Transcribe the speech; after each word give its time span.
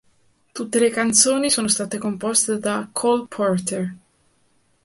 Tutte 0.51 0.79
le 0.79 0.89
canzoni 0.89 1.51
sono 1.51 1.67
state 1.67 1.99
composte 1.99 2.57
da 2.57 2.89
Cole 2.91 3.27
Porter. 3.27 3.95